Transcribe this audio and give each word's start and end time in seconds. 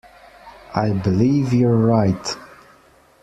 I 0.73 0.93
believe 0.93 1.53
you're 1.53 1.77
right. 1.77 2.35